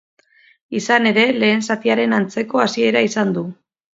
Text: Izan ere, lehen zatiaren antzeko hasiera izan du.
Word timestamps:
Izan 0.79 1.09
ere, 1.09 1.25
lehen 1.43 1.61
zatiaren 1.73 2.17
antzeko 2.21 2.63
hasiera 2.65 3.07
izan 3.11 3.37
du. 3.39 3.45